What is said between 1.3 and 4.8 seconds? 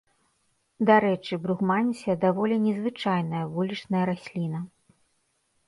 бругмансія даволі незвычайная вулічная расліна.